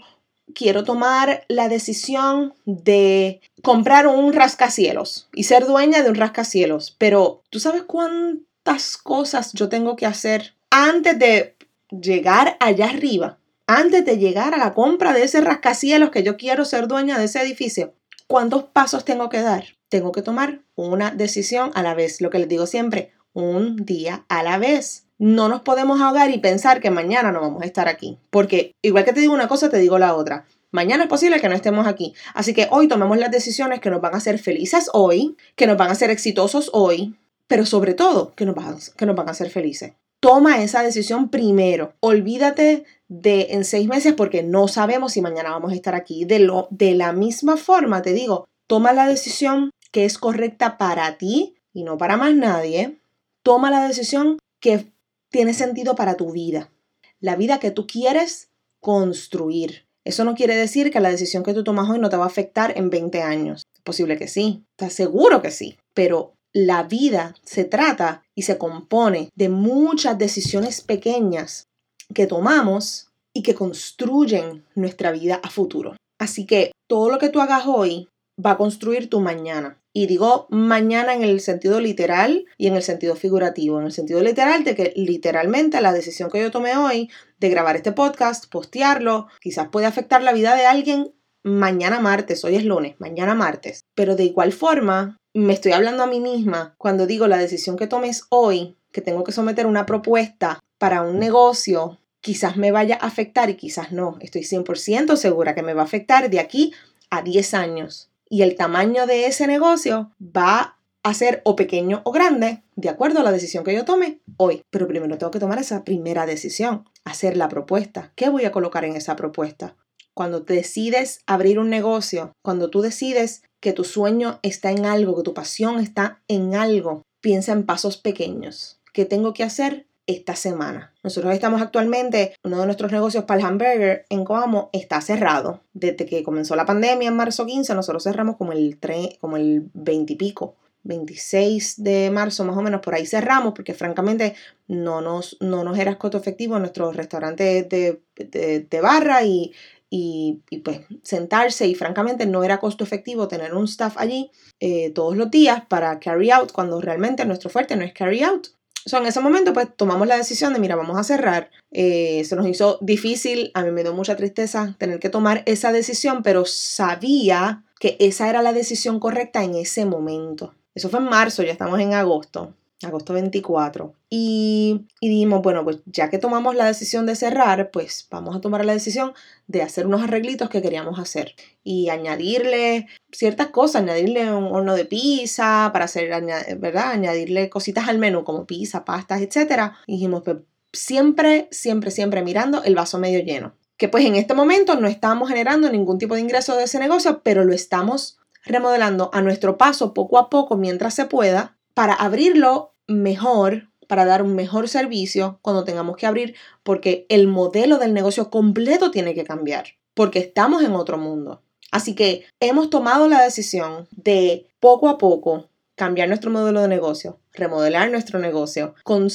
quiero 0.54 0.84
tomar 0.84 1.46
la 1.48 1.70
decisión 1.70 2.54
de 2.66 3.42
comprar 3.62 4.08
un 4.08 4.34
rascacielos 4.34 5.30
y 5.34 5.44
ser 5.44 5.66
dueña 5.66 6.04
de 6.04 6.10
un 6.10 6.16
rascacielos, 6.16 6.96
pero 6.98 7.44
¿tú 7.50 7.60
sabes 7.60 7.84
cuántas 7.84 8.98
cosas 8.98 9.54
yo 9.54 9.70
tengo 9.70 9.96
que 9.96 10.06
hacer 10.06 10.56
antes 10.70 11.18
de 11.20 11.56
llegar 11.89 12.58
allá 12.60 12.89
arriba? 12.89 13.39
Antes 13.70 14.06
de 14.06 14.18
llegar 14.18 14.54
a 14.54 14.58
la 14.58 14.74
compra 14.74 15.12
de 15.12 15.24
ese 15.24 15.42
rascacielos 15.42 16.10
que 16.10 16.24
yo 16.24 16.38
quiero 16.38 16.63
ser 16.63 16.88
dueña 16.88 17.20
de 17.20 17.25
ese 17.25 17.42
edificio, 17.42 17.94
¿cuántos 18.27 18.63
pasos 18.63 19.04
tengo 19.04 19.27
que 19.27 19.42
dar? 19.42 19.66
Tengo 19.89 20.13
que 20.13 20.22
tomar 20.22 20.62
una 20.75 21.12
decisión 21.12 21.72
a 21.74 21.84
la 21.84 21.94
vez, 21.94 22.22
lo 22.22 22.30
que 22.30 22.39
les 22.39 22.48
digo 22.48 22.66
siempre, 22.66 23.12
un 23.34 23.75
día 23.75 24.25
a 24.30 24.42
la 24.42 24.58
vez 24.58 25.07
no 25.19 25.50
nos 25.50 25.62
podemos 25.62 26.00
ahogar 26.01 26.29
y 26.31 26.38
pensar 26.38 26.79
que 26.79 26.91
mañana 26.91 27.31
no 27.31 27.41
vamos 27.41 27.63
a 27.63 27.65
estar 27.65 27.88
aquí. 27.88 28.17
Porque 28.29 28.74
igual 28.81 29.05
que 29.05 29.13
te 29.13 29.19
digo 29.19 29.33
una 29.33 29.47
cosa, 29.47 29.69
te 29.69 29.77
digo 29.77 29.97
la 29.97 30.15
otra. 30.15 30.45
Mañana 30.71 31.03
es 31.03 31.09
posible 31.09 31.39
que 31.39 31.50
no 31.50 31.55
estemos 31.55 31.88
aquí. 31.88 32.13
Así 32.33 32.53
que 32.53 32.67
hoy 32.71 32.88
tomemos 32.88 33.17
las 33.17 33.31
decisiones 33.31 33.79
que 33.79 33.89
nos 33.89 34.01
van 34.01 34.13
a 34.13 34.17
hacer 34.17 34.38
felices 34.38 34.89
hoy, 34.93 35.36
que 35.55 35.67
nos 35.67 35.77
van 35.77 35.89
a 35.89 35.93
hacer 35.93 36.09
exitosos 36.09 36.69
hoy, 36.74 37.15
pero 37.47 37.65
sobre 37.65 37.93
todo 37.93 38.36
que 38.36 38.45
nos 38.45 38.55
van, 38.55 38.77
que 38.95 39.05
nos 39.05 39.15
van 39.15 39.29
a 39.29 39.31
hacer 39.31 39.50
felices. 39.50 39.93
Toma 40.19 40.62
esa 40.62 40.83
decisión 40.83 41.29
primero. 41.29 41.93
Olvídate 42.00 42.86
de 43.07 43.47
en 43.51 43.63
seis 43.63 43.88
meses 43.88 44.13
porque 44.13 44.43
no 44.43 44.67
sabemos 44.67 45.13
si 45.13 45.21
mañana 45.21 45.51
vamos 45.51 45.71
a 45.71 45.75
estar 45.75 45.95
aquí. 45.95 46.25
De, 46.25 46.39
lo, 46.39 46.67
de 46.71 46.95
la 46.95 47.13
misma 47.13 47.55
forma, 47.55 48.01
te 48.01 48.13
digo, 48.13 48.47
toma 48.67 48.93
la 48.93 49.07
decisión 49.07 49.71
que 49.91 50.05
es 50.05 50.17
correcta 50.17 50.77
para 50.77 51.17
ti 51.17 51.55
y 51.71 51.83
no 51.83 51.97
para 51.97 52.17
más 52.17 52.36
nadie. 52.36 53.00
Toma 53.43 53.71
la 53.71 53.88
decisión 53.88 54.38
que 54.59 54.91
tiene 55.38 55.53
sentido 55.53 55.94
para 55.94 56.17
tu 56.17 56.32
vida, 56.32 56.72
la 57.20 57.36
vida 57.36 57.60
que 57.60 57.70
tú 57.70 57.86
quieres 57.86 58.50
construir. 58.82 59.86
Eso 60.03 60.24
no 60.24 60.34
quiere 60.34 60.56
decir 60.56 60.89
que 60.89 61.00
la 61.00 61.12
decisión 61.12 61.44
que 61.44 61.53
tú 61.53 61.63
tomas 61.63 61.88
hoy 61.88 62.00
no 62.00 62.10
te 62.10 62.17
va 62.17 62.24
a 62.24 62.27
afectar 62.27 62.75
en 62.75 62.89
20 62.89 63.22
años. 63.22 63.62
Es 63.72 63.82
posible 63.82 64.17
que 64.17 64.27
sí, 64.27 64.63
te 64.77 64.89
seguro 64.89 65.44
que 65.44 65.51
sí, 65.51 65.77
pero 65.94 66.34
la 66.53 66.82
vida 66.82 67.36
se 67.44 67.65
trata 67.65 68.24
y 68.34 68.41
se 68.41 68.58
compone 68.58 69.29
de 69.36 69.50
muchas 69.50 70.17
decisiones 70.17 70.82
pequeñas 70.82 71.67
que 72.15 72.25
tomamos 72.25 73.12
y 73.32 73.44
que 73.44 73.53
construyen 73.53 74.65
nuestra 74.74 75.12
vida 75.12 75.39
a 75.44 75.51
futuro. 75.51 75.96
Así 76.20 76.48
que 76.48 76.72
todo 76.88 77.12
lo 77.12 77.20
que 77.20 77.29
tú 77.29 77.41
hagas 77.41 77.67
hoy 77.67 78.10
va 78.44 78.53
a 78.53 78.58
construir 78.58 79.08
tu 79.08 79.20
mañana. 79.20 79.77
Y 79.98 80.06
digo 80.06 80.46
mañana 80.51 81.16
en 81.16 81.24
el 81.24 81.39
sentido 81.39 81.80
literal 81.80 82.46
y 82.56 82.68
en 82.68 82.75
el 82.75 82.84
sentido 82.84 83.16
figurativo. 83.16 83.80
En 83.80 83.88
el 83.88 83.92
sentido 83.92 84.22
literal 84.22 84.63
de 84.63 84.75
que 84.75 84.94
literalmente 84.96 85.82
la 85.82 85.92
decisión 85.92 86.30
que 86.30 86.39
yo 86.39 86.51
tomé 86.51 86.77
hoy 86.77 87.10
de 87.39 87.50
grabar 87.50 87.75
este 87.75 87.94
podcast, 87.94 88.46
postearlo, 88.46 89.25
quizás 89.42 89.70
puede 89.70 89.88
afectar 89.88 90.22
la 90.22 90.34
vida 90.34 90.56
de 90.56 90.68
alguien 90.68 91.16
mañana 91.42 92.00
martes, 92.00 92.46
hoy 92.46 92.58
es 92.58 92.63
lunes, 92.63 92.94
mañana 93.00 93.34
martes. 93.34 93.86
Pero 93.96 94.16
de 94.16 94.25
igual 94.25 94.51
forma, 94.51 95.18
me 95.34 95.54
estoy 95.54 95.72
hablando 95.72 96.04
a 96.04 96.08
mí 96.08 96.20
misma 96.20 96.75
cuando 96.77 97.08
digo 97.08 97.27
la 97.27 97.38
decisión 97.38 97.75
que 97.75 97.88
tomes 97.88 98.25
hoy, 98.30 98.77
que 98.92 99.01
tengo 99.01 99.24
que 99.24 99.32
someter 99.32 99.66
una 99.66 99.88
propuesta 99.88 100.60
para 100.77 101.01
un 101.01 101.18
negocio, 101.18 101.98
quizás 102.22 102.56
me 102.56 102.72
vaya 102.72 103.00
a 103.01 103.08
afectar 103.08 103.50
y 103.50 103.56
quizás 103.56 103.92
no. 103.92 104.18
Estoy 104.20 104.44
100% 104.44 105.16
segura 105.16 105.56
que 105.56 105.63
me 105.63 105.74
va 105.74 105.82
a 105.82 105.86
afectar 105.86 106.30
de 106.30 106.39
aquí 106.39 106.72
a 107.10 107.24
10 107.24 107.56
años 107.56 108.12
y 108.29 108.41
el 108.41 108.55
tamaño 108.55 109.05
de 109.05 109.25
ese 109.25 109.48
negocio 109.48 110.12
va 110.22 110.77
a 111.03 111.13
ser 111.13 111.41
o 111.46 111.55
pequeño 111.55 112.01
o 112.03 112.12
grande 112.12 112.63
de 112.75 112.89
acuerdo 112.89 113.19
a 113.19 113.24
la 113.24 113.31
decisión 113.31 113.63
que 113.63 113.74
yo 113.74 113.86
tome 113.86 114.22
hoy. 114.38 114.62
Pero 114.69 114.88
primero 114.88 115.17
tengo 115.17 115.31
que 115.31 115.39
tomar 115.39 115.60
esa 115.60 115.84
primera 115.84 116.25
decisión, 116.25 116.89
hacer 117.05 117.38
la 117.38 117.48
propuesta. 117.48 118.12
¿Qué 118.15 118.29
voy 118.29 118.46
a 118.46 118.51
colocar 118.51 118.84
en 118.86 118.96
esa 118.96 119.15
propuesta? 119.15 119.75
Cuando 120.13 120.41
decides 120.41 121.22
abrir 121.25 121.60
un 121.60 121.69
negocio, 121.69 122.34
cuando 122.41 122.69
tú 122.69 122.81
decides 122.81 123.43
que 123.60 123.74
tu 123.74 123.84
sueño 123.84 124.39
está 124.43 124.72
en 124.72 124.86
algo, 124.86 125.15
que 125.15 125.24
tu 125.24 125.34
pasión 125.34 125.79
está 125.79 126.22
en 126.27 126.55
algo, 126.55 127.03
piensa 127.22 127.51
en 127.53 127.65
pasos 127.65 127.98
pequeños. 127.98 128.81
¿Qué 128.93 129.05
tengo 129.05 129.34
que 129.34 129.43
hacer? 129.43 129.87
Esta 130.08 130.36
semana. 130.36 130.94
Nosotros 131.04 131.34
estamos 131.34 131.62
actualmente, 131.62 132.34
uno 132.44 132.60
de 132.60 132.66
nuestros 132.66 132.92
negocios 132.92 133.26
para 133.26 133.42
el 133.42 133.46
hamburger 133.46 134.06
en 134.10 134.24
Coamo 134.24 134.70
está 134.74 135.02
cerrado. 135.02 135.62
Desde 135.74 136.06
que 136.06 136.24
comenzó 136.24 136.56
la 136.56 136.66
pandemia 136.66 137.10
en 137.10 137.16
marzo 137.16 137.46
15, 137.46 137.76
nosotros 137.76 138.04
cerramos 138.04 138.38
como 138.38 138.54
el, 138.54 138.80
como 139.20 139.38
el 139.38 139.70
20 139.74 140.14
y 140.14 140.16
pico. 140.16 140.56
26 140.84 141.84
de 141.84 142.10
marzo 142.12 142.46
más 142.46 142.56
o 142.56 142.62
menos 142.62 142.80
por 142.80 142.96
ahí 142.96 143.06
cerramos 143.06 143.54
porque 143.54 143.74
francamente 143.74 144.36
no 144.68 145.02
nos, 145.02 145.36
no 145.42 145.66
nos 145.66 145.78
era 145.78 145.98
costo 145.98 146.18
efectivo 146.18 146.58
nuestro 146.60 146.94
restaurante 146.94 147.64
de, 147.64 148.00
de, 148.16 148.82
barra 148.82 149.24
y, 149.24 149.52
y, 149.90 150.42
pues 150.64 150.82
sentarse 151.04 151.68
y 151.68 151.76
francamente 151.76 152.26
no 152.26 152.44
era 152.46 152.60
costo 152.60 152.86
efectivo 152.86 153.28
tener 153.28 153.54
un 153.54 153.66
staff 153.66 153.98
allí 153.98 154.32
eh, 154.62 154.92
todos 154.92 155.18
los 155.18 155.30
días 155.30 155.64
para 155.68 156.00
carry 156.00 156.32
out 156.32 156.54
cuando 156.54 156.80
realmente 156.80 157.26
nuestro 157.26 157.50
fuerte 157.50 157.76
no 157.76 157.84
es 157.84 157.94
carry 157.94 158.24
out 158.24 158.48
en 158.96 159.06
ese 159.06 159.20
momento, 159.20 159.53
pues 159.53 159.67
tomamos 159.75 160.08
la 160.08 160.17
decisión 160.17 160.53
de, 160.53 160.60
mira, 160.60 160.75
vamos 160.75 160.98
a 160.98 161.03
cerrar. 161.03 161.50
Eh, 161.72 162.24
se 162.25 162.36
nos 162.36 162.48
hizo 162.48 162.77
difícil, 162.82 163.51
a 163.53 163.63
mí 163.63 163.72
me 163.72 163.84
dio 163.84 163.94
mucha 163.94 164.15
tristeza 164.15 164.75
tener 164.77 165.00
que 165.00 165.10
tomar 165.10 165.44
esa 165.46 165.72
decisión, 165.72 166.24
pero 166.24 166.46
sabía 166.46 167.63
que 167.79 167.98
esa 168.00 168.29
era 168.29 168.41
la 168.41 168.53
decisión 168.53 169.00
correcta 169.00 169.44
en 169.44 169.56
ese 169.56 169.86
momento. 169.86 170.53
Eso 170.74 170.89
fue 170.89 171.00
en 171.00 171.06
marzo, 171.06 171.44
ya 171.44 171.51
estamos 171.51 171.79
en 171.79 171.94
agosto 171.94 172.53
agosto 172.84 173.13
24. 173.13 173.93
Y, 174.10 174.86
y, 175.00 175.10
dijimos, 175.10 175.41
bueno, 175.41 175.63
pues 175.63 175.79
ya 175.86 176.10
que 176.10 176.19
tomamos 176.19 176.55
la 176.55 176.65
decisión 176.65 177.05
de 177.05 177.15
cerrar, 177.15 177.72
pues 177.72 178.07
vamos 178.12 178.36
a 178.36 178.41
tomar 178.41 178.63
la 178.65 178.74
decisión 178.74 179.13
de 179.48 179.62
hacer 179.62 179.88
unos 179.88 180.03
arreglitos 180.03 180.50
que 180.50 180.62
queríamos 180.62 181.00
hacer 181.00 181.36
y 181.63 181.89
añadirle 181.89 182.88
ciertas 183.12 183.48
cosas, 183.48 183.81
añadirle 183.81 184.31
un 184.31 184.46
horno 184.46 184.75
de 184.75 184.86
pizza 184.86 185.72
para 185.74 185.86
hacer, 185.86 186.10
¿verdad? 186.57 186.91
Añadirle 186.91 187.50
cositas 187.50 187.88
al 187.88 187.98
menú 187.98 188.24
como 188.24 188.46
pizza, 188.46 188.86
pastas, 188.86 189.22
etc. 189.22 189.72
Dijimos, 189.88 190.24
pues 190.24 190.38
siempre, 190.74 191.48
siempre, 191.51 191.91
siempre 191.91 192.22
mirando 192.22 192.63
el 192.63 192.75
vaso 192.75 193.00
medio 193.00 193.19
lleno. 193.19 193.55
Que 193.77 193.89
pues 193.89 194.05
en 194.05 194.15
este 194.15 194.34
momento 194.34 194.79
no 194.79 194.88
estamos 194.88 195.29
generando 195.29 195.72
ningún 195.72 196.00
tipo 196.00 196.15
de 196.15 196.22
ingreso 196.22 196.55
de 196.55 196.63
ese 196.63 196.79
negocio, 196.79 197.22
pero 197.24 197.43
lo 197.43 197.53
estamos 197.53 198.17
remodelando 198.43 199.10
a 199.13 199.22
nuestro 199.22 199.57
paso 199.57 199.93
poco 199.93 200.17
a 200.17 200.29
poco 200.29 200.57
mientras 200.57 200.93
se 200.93 201.05
pueda 201.05 201.57
para 201.77 201.93
abrirlo 201.93 202.74
mejor, 202.88 203.69
para 203.88 204.03
dar 204.03 204.24
un 204.24 204.34
mejor 204.34 204.67
servicio 204.67 205.38
cuando 205.43 205.63
tengamos 205.63 205.96
que 205.96 206.07
abrir, 206.07 206.34
porque 206.63 207.05
el 207.07 207.27
modelo 207.27 207.77
del 207.77 207.93
negocio 207.93 208.31
completo 208.31 208.89
tiene 208.89 209.13
que 209.13 209.24
cambiar, 209.24 209.75
porque 209.93 210.17
estamos 210.17 210.63
en 210.63 210.74
otro 210.74 210.98
mundo. 210.98 211.43
Así 211.69 211.93
que 211.93 212.25
hemos 212.39 212.72
tomado 212.72 213.07
la 213.07 213.22
decisión 213.22 213.88
de 213.91 214.48
poco 214.60 214.89
a 214.89 214.98
poco 214.98 215.51
cambiar 215.75 216.07
nuestro 216.07 216.31
modelo 216.31 216.62
de 216.62 216.67
negocio, 216.67 217.19
remodelar 217.31 217.91
nuestro 217.91 218.17
negocio, 218.17 218.74
con, 218.84 219.10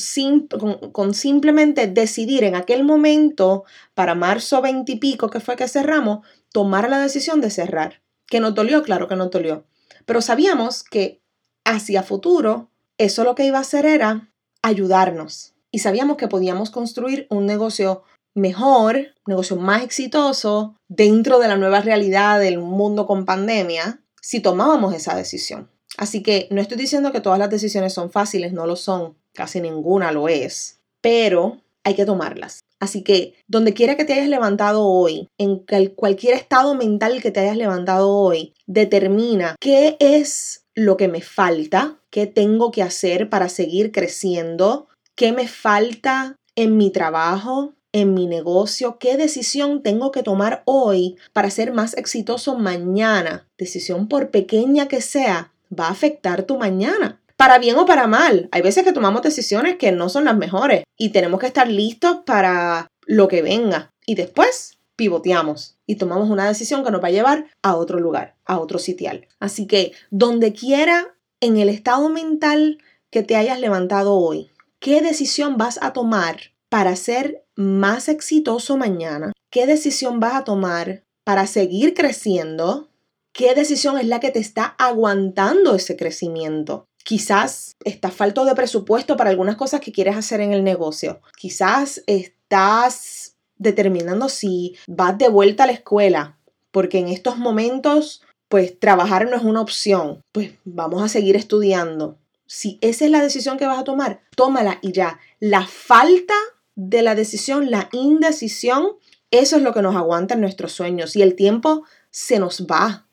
con, 0.92 1.14
simplemente 1.14 1.88
decidir 1.88 2.44
en 2.44 2.54
aquel 2.54 2.84
momento, 2.84 3.64
para 3.94 4.14
marzo 4.14 4.62
20 4.62 4.92
y 4.92 4.96
pico 5.00 5.30
que 5.30 5.40
fue 5.40 5.56
que 5.56 5.66
cerramos, 5.66 6.24
tomar 6.52 6.88
la 6.88 7.00
decisión 7.00 7.40
de 7.40 7.50
cerrar. 7.50 8.02
Que 8.28 8.38
nos 8.38 8.54
dolió, 8.54 8.84
claro 8.84 9.08
que 9.08 9.16
nos 9.16 9.32
dolió. 9.32 9.66
Pero 10.06 10.22
sabíamos 10.22 10.84
que 10.84 11.21
hacia 11.64 12.02
futuro, 12.02 12.70
eso 12.98 13.24
lo 13.24 13.34
que 13.34 13.44
iba 13.44 13.58
a 13.58 13.62
hacer 13.62 13.86
era 13.86 14.32
ayudarnos. 14.62 15.54
Y 15.70 15.78
sabíamos 15.80 16.16
que 16.16 16.28
podíamos 16.28 16.70
construir 16.70 17.26
un 17.30 17.46
negocio 17.46 18.02
mejor, 18.34 18.96
un 18.96 19.30
negocio 19.32 19.56
más 19.56 19.82
exitoso 19.82 20.76
dentro 20.88 21.38
de 21.38 21.48
la 21.48 21.56
nueva 21.56 21.80
realidad 21.80 22.40
del 22.40 22.58
mundo 22.58 23.06
con 23.06 23.24
pandemia 23.24 24.00
si 24.20 24.40
tomábamos 24.40 24.94
esa 24.94 25.16
decisión. 25.16 25.70
Así 25.98 26.22
que 26.22 26.48
no 26.50 26.60
estoy 26.60 26.78
diciendo 26.78 27.12
que 27.12 27.20
todas 27.20 27.38
las 27.38 27.50
decisiones 27.50 27.92
son 27.92 28.10
fáciles, 28.10 28.52
no 28.52 28.66
lo 28.66 28.76
son, 28.76 29.16
casi 29.34 29.60
ninguna 29.60 30.12
lo 30.12 30.28
es, 30.28 30.80
pero 31.00 31.60
hay 31.84 31.94
que 31.94 32.06
tomarlas. 32.06 32.60
Así 32.80 33.02
que 33.02 33.34
donde 33.46 33.74
quiera 33.74 33.96
que 33.96 34.04
te 34.04 34.14
hayas 34.14 34.28
levantado 34.28 34.86
hoy, 34.86 35.28
en 35.38 35.64
cualquier 35.94 36.34
estado 36.34 36.74
mental 36.74 37.20
que 37.20 37.30
te 37.30 37.40
hayas 37.40 37.56
levantado 37.56 38.10
hoy, 38.10 38.54
determina 38.66 39.56
qué 39.60 39.96
es 40.00 40.61
lo 40.74 40.96
que 40.96 41.08
me 41.08 41.20
falta, 41.20 41.98
qué 42.10 42.26
tengo 42.26 42.70
que 42.70 42.82
hacer 42.82 43.28
para 43.28 43.48
seguir 43.48 43.92
creciendo, 43.92 44.88
qué 45.14 45.32
me 45.32 45.48
falta 45.48 46.36
en 46.54 46.76
mi 46.76 46.90
trabajo, 46.90 47.74
en 47.92 48.14
mi 48.14 48.26
negocio, 48.26 48.98
qué 48.98 49.16
decisión 49.16 49.82
tengo 49.82 50.12
que 50.12 50.22
tomar 50.22 50.62
hoy 50.64 51.16
para 51.32 51.50
ser 51.50 51.72
más 51.72 51.96
exitoso 51.96 52.56
mañana. 52.56 53.46
Decisión 53.58 54.08
por 54.08 54.30
pequeña 54.30 54.88
que 54.88 55.00
sea, 55.00 55.52
va 55.78 55.88
a 55.88 55.92
afectar 55.92 56.44
tu 56.44 56.58
mañana. 56.58 57.20
Para 57.36 57.58
bien 57.58 57.76
o 57.76 57.86
para 57.86 58.06
mal. 58.06 58.48
Hay 58.52 58.62
veces 58.62 58.84
que 58.84 58.92
tomamos 58.92 59.22
decisiones 59.22 59.76
que 59.76 59.92
no 59.92 60.08
son 60.08 60.24
las 60.24 60.36
mejores 60.36 60.84
y 60.96 61.10
tenemos 61.10 61.40
que 61.40 61.46
estar 61.46 61.68
listos 61.68 62.18
para 62.24 62.88
lo 63.06 63.28
que 63.28 63.42
venga. 63.42 63.90
Y 64.06 64.14
después 64.14 64.78
pivoteamos 64.96 65.71
y 65.86 65.96
tomamos 65.96 66.30
una 66.30 66.46
decisión 66.46 66.84
que 66.84 66.90
nos 66.90 67.02
va 67.02 67.08
a 67.08 67.12
llevar 67.12 67.46
a 67.62 67.76
otro 67.76 67.98
lugar, 67.98 68.36
a 68.44 68.58
otro 68.58 68.78
sitial. 68.78 69.26
Así 69.40 69.66
que 69.66 69.92
donde 70.10 70.52
quiera 70.52 71.14
en 71.40 71.56
el 71.56 71.68
estado 71.68 72.08
mental 72.08 72.78
que 73.10 73.22
te 73.22 73.36
hayas 73.36 73.60
levantado 73.60 74.14
hoy, 74.14 74.50
¿qué 74.78 75.02
decisión 75.02 75.56
vas 75.56 75.78
a 75.82 75.92
tomar 75.92 76.36
para 76.68 76.96
ser 76.96 77.44
más 77.54 78.08
exitoso 78.08 78.76
mañana? 78.76 79.32
¿Qué 79.50 79.66
decisión 79.66 80.20
vas 80.20 80.34
a 80.34 80.44
tomar 80.44 81.04
para 81.24 81.46
seguir 81.46 81.94
creciendo? 81.94 82.88
¿Qué 83.32 83.54
decisión 83.54 83.98
es 83.98 84.06
la 84.06 84.20
que 84.20 84.30
te 84.30 84.38
está 84.38 84.64
aguantando 84.78 85.74
ese 85.74 85.96
crecimiento? 85.96 86.86
Quizás 87.04 87.72
estás 87.84 88.14
falto 88.14 88.44
de 88.44 88.54
presupuesto 88.54 89.16
para 89.16 89.30
algunas 89.30 89.56
cosas 89.56 89.80
que 89.80 89.92
quieres 89.92 90.16
hacer 90.16 90.40
en 90.40 90.52
el 90.52 90.62
negocio. 90.62 91.20
Quizás 91.36 92.02
estás 92.06 93.31
determinando 93.62 94.28
si 94.28 94.76
vas 94.86 95.16
de 95.16 95.28
vuelta 95.28 95.64
a 95.64 95.66
la 95.66 95.72
escuela, 95.72 96.38
porque 96.70 96.98
en 96.98 97.08
estos 97.08 97.38
momentos, 97.38 98.22
pues 98.48 98.78
trabajar 98.78 99.28
no 99.30 99.36
es 99.36 99.42
una 99.42 99.60
opción. 99.60 100.22
Pues 100.32 100.52
vamos 100.64 101.02
a 101.02 101.08
seguir 101.08 101.36
estudiando. 101.36 102.18
Si 102.46 102.78
esa 102.80 103.04
es 103.04 103.10
la 103.10 103.22
decisión 103.22 103.56
que 103.56 103.66
vas 103.66 103.78
a 103.78 103.84
tomar, 103.84 104.20
tómala 104.36 104.78
y 104.82 104.92
ya. 104.92 105.20
La 105.40 105.66
falta 105.66 106.34
de 106.74 107.02
la 107.02 107.14
decisión, 107.14 107.70
la 107.70 107.88
indecisión, 107.92 108.96
eso 109.30 109.56
es 109.56 109.62
lo 109.62 109.72
que 109.72 109.82
nos 109.82 109.96
aguanta 109.96 110.34
en 110.34 110.40
nuestros 110.40 110.72
sueños 110.72 111.16
y 111.16 111.22
el 111.22 111.34
tiempo 111.34 111.84
se 112.10 112.38
nos 112.38 112.66
va 112.66 113.06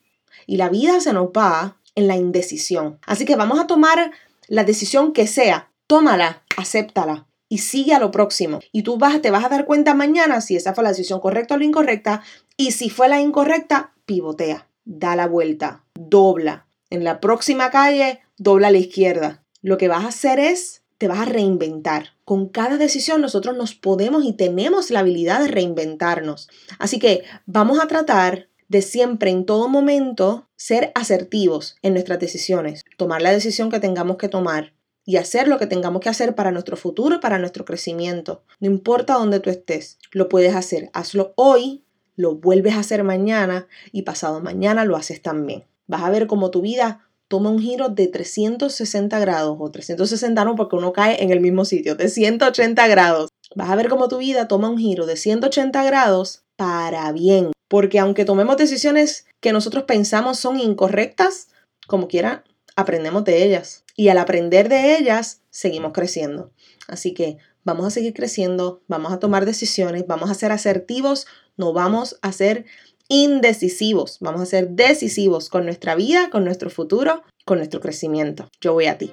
y 0.46 0.56
la 0.56 0.68
vida 0.68 1.00
se 1.00 1.12
nos 1.12 1.28
va 1.28 1.76
en 1.94 2.06
la 2.06 2.16
indecisión. 2.16 2.98
Así 3.06 3.24
que 3.24 3.36
vamos 3.36 3.58
a 3.60 3.66
tomar 3.66 4.10
la 4.48 4.64
decisión 4.64 5.12
que 5.12 5.26
sea, 5.26 5.70
tómala, 5.86 6.42
acéptala 6.56 7.26
y 7.50 7.58
sigue 7.58 7.92
a 7.92 7.98
lo 7.98 8.10
próximo. 8.12 8.60
Y 8.72 8.84
tú 8.84 8.96
vas, 8.96 9.20
te 9.20 9.30
vas 9.30 9.44
a 9.44 9.50
dar 9.50 9.66
cuenta 9.66 9.92
mañana 9.92 10.40
si 10.40 10.56
esa 10.56 10.72
fue 10.72 10.84
la 10.84 10.90
decisión 10.90 11.20
correcta 11.20 11.56
o 11.56 11.58
la 11.58 11.64
incorrecta. 11.64 12.22
Y 12.56 12.70
si 12.70 12.88
fue 12.88 13.08
la 13.08 13.20
incorrecta, 13.20 13.92
pivotea, 14.06 14.68
da 14.84 15.16
la 15.16 15.26
vuelta, 15.26 15.84
dobla. 15.94 16.66
En 16.88 17.04
la 17.04 17.20
próxima 17.20 17.70
calle, 17.70 18.20
dobla 18.38 18.68
a 18.68 18.70
la 18.70 18.78
izquierda. 18.78 19.44
Lo 19.62 19.78
que 19.78 19.88
vas 19.88 20.04
a 20.04 20.08
hacer 20.08 20.38
es, 20.38 20.82
te 20.96 21.08
vas 21.08 21.18
a 21.18 21.24
reinventar. 21.24 22.10
Con 22.24 22.48
cada 22.48 22.76
decisión 22.76 23.20
nosotros 23.20 23.56
nos 23.56 23.74
podemos 23.74 24.24
y 24.24 24.32
tenemos 24.32 24.90
la 24.90 25.00
habilidad 25.00 25.40
de 25.40 25.48
reinventarnos. 25.48 26.48
Así 26.78 27.00
que 27.00 27.24
vamos 27.46 27.80
a 27.80 27.88
tratar 27.88 28.48
de 28.68 28.82
siempre, 28.82 29.32
en 29.32 29.44
todo 29.44 29.68
momento, 29.68 30.48
ser 30.54 30.92
asertivos 30.94 31.74
en 31.82 31.94
nuestras 31.94 32.20
decisiones, 32.20 32.82
tomar 32.96 33.22
la 33.22 33.32
decisión 33.32 33.70
que 33.70 33.80
tengamos 33.80 34.18
que 34.18 34.28
tomar 34.28 34.72
y 35.10 35.16
hacer 35.16 35.48
lo 35.48 35.58
que 35.58 35.66
tengamos 35.66 36.02
que 36.02 36.08
hacer 36.08 36.36
para 36.36 36.52
nuestro 36.52 36.76
futuro, 36.76 37.18
para 37.18 37.40
nuestro 37.40 37.64
crecimiento. 37.64 38.44
No 38.60 38.68
importa 38.68 39.14
dónde 39.14 39.40
tú 39.40 39.50
estés, 39.50 39.98
lo 40.12 40.28
puedes 40.28 40.54
hacer. 40.54 40.88
Hazlo 40.92 41.32
hoy, 41.34 41.82
lo 42.14 42.36
vuelves 42.36 42.74
a 42.74 42.78
hacer 42.78 43.02
mañana 43.02 43.66
y 43.90 44.02
pasado 44.02 44.40
mañana 44.40 44.84
lo 44.84 44.94
haces 44.94 45.20
también. 45.20 45.64
Vas 45.88 46.04
a 46.04 46.10
ver 46.10 46.28
cómo 46.28 46.52
tu 46.52 46.60
vida 46.60 47.08
toma 47.26 47.50
un 47.50 47.58
giro 47.58 47.88
de 47.88 48.06
360 48.06 49.18
grados 49.18 49.56
o 49.58 49.68
360 49.68 50.44
no 50.44 50.54
porque 50.54 50.76
uno 50.76 50.92
cae 50.92 51.20
en 51.24 51.32
el 51.32 51.40
mismo 51.40 51.64
sitio, 51.64 51.96
de 51.96 52.08
180 52.08 52.86
grados. 52.86 53.30
Vas 53.56 53.68
a 53.68 53.74
ver 53.74 53.88
cómo 53.88 54.06
tu 54.06 54.18
vida 54.18 54.46
toma 54.46 54.70
un 54.70 54.78
giro 54.78 55.06
de 55.06 55.16
180 55.16 55.82
grados 55.82 56.44
para 56.54 57.10
bien. 57.10 57.50
Porque 57.66 57.98
aunque 57.98 58.24
tomemos 58.24 58.56
decisiones 58.56 59.26
que 59.40 59.52
nosotros 59.52 59.82
pensamos 59.88 60.38
son 60.38 60.60
incorrectas, 60.60 61.48
como 61.88 62.06
quiera, 62.06 62.44
aprendemos 62.80 63.24
de 63.24 63.44
ellas. 63.44 63.84
Y 63.96 64.08
al 64.08 64.18
aprender 64.18 64.68
de 64.68 64.96
ellas, 64.96 65.42
seguimos 65.50 65.92
creciendo. 65.92 66.52
Así 66.88 67.14
que 67.14 67.38
vamos 67.64 67.86
a 67.86 67.90
seguir 67.90 68.14
creciendo, 68.14 68.82
vamos 68.88 69.12
a 69.12 69.18
tomar 69.18 69.46
decisiones, 69.46 70.06
vamos 70.06 70.30
a 70.30 70.34
ser 70.34 70.52
asertivos, 70.52 71.26
no 71.56 71.72
vamos 71.72 72.18
a 72.22 72.32
ser 72.32 72.64
indecisivos, 73.08 74.18
vamos 74.20 74.40
a 74.40 74.46
ser 74.46 74.70
decisivos 74.70 75.48
con 75.48 75.64
nuestra 75.64 75.94
vida, 75.94 76.30
con 76.30 76.44
nuestro 76.44 76.70
futuro, 76.70 77.22
con 77.44 77.58
nuestro 77.58 77.80
crecimiento. 77.80 78.48
Yo 78.60 78.72
voy 78.72 78.86
a 78.86 78.98
ti. 78.98 79.12